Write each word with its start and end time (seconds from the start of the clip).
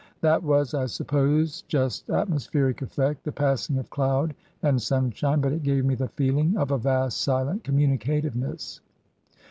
That 0.21 0.41
was, 0.41 0.73
I 0.73 0.87
suppose, 0.87 1.61
just 1.67 2.09
atmospheric 2.09 2.81
effect— 2.81 3.23
^the 3.23 3.35
passing 3.35 3.77
of 3.77 3.91
cloud 3.91 4.33
and 4.63 4.81
sunshine. 4.81 5.41
But 5.41 5.51
it 5.53 5.61
gave 5.61 5.85
me 5.85 5.93
the 5.93 6.07
feeling 6.09 6.57
of 6.57 6.71
a 6.71 6.77
vast 6.79 7.21
silent 7.21 7.63
communicativeness." 7.63 8.81